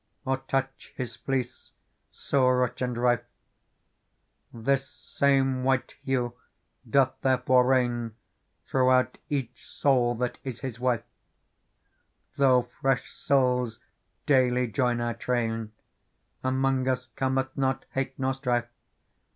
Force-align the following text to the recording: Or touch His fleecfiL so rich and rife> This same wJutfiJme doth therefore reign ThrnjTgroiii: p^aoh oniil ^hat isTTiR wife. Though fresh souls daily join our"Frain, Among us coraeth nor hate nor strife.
Or 0.25 0.37
touch 0.37 0.93
His 0.97 1.15
fleecfiL 1.15 1.73
so 2.11 2.47
rich 2.47 2.81
and 2.81 2.97
rife> 2.97 3.23
This 4.51 4.89
same 4.89 5.61
wJutfiJme 5.63 6.33
doth 6.89 7.13
therefore 7.21 7.67
reign 7.67 8.15
ThrnjTgroiii: 8.71 9.07
p^aoh 9.29 9.47
oniil 9.79 10.17
^hat 10.17 10.35
isTTiR 10.43 10.79
wife. 10.79 11.03
Though 12.35 12.63
fresh 12.81 13.13
souls 13.13 13.79
daily 14.25 14.65
join 14.65 14.99
our"Frain, 15.01 15.71
Among 16.43 16.87
us 16.87 17.09
coraeth 17.15 17.49
nor 17.55 17.79
hate 17.91 18.17
nor 18.17 18.33
strife. 18.33 18.69